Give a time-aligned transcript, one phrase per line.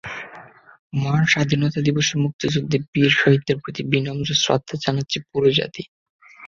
[0.93, 5.83] মহান স্বাধীনতা দিবসে মুক্তিযুদ্ধে বীর শহীদদের প্রতি বিনম্র শ্রদ্ধা জানাচ্ছে পুরো জাতি।